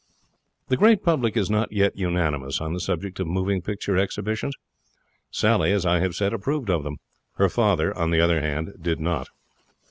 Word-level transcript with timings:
The 0.69 0.77
great 0.77 1.03
public 1.03 1.37
is 1.37 1.47
not 1.51 1.71
yet 1.71 1.95
unanimous 1.95 2.59
on 2.59 2.73
the 2.73 2.79
subject 2.79 3.19
of 3.19 3.27
moving 3.27 3.61
picture 3.61 3.97
exhibitions. 3.99 4.55
Sally, 5.29 5.71
as 5.71 5.85
I 5.85 5.99
have 5.99 6.15
said, 6.15 6.33
approved 6.33 6.71
of 6.71 6.83
them. 6.83 6.97
Her 7.33 7.49
father, 7.49 7.95
on 7.95 8.09
the 8.09 8.19
other 8.19 8.41
hand, 8.41 8.73
did 8.81 8.99
not. 8.99 9.29